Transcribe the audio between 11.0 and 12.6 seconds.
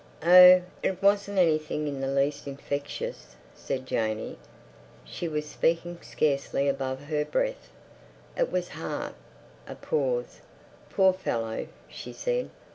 fellow!" she said.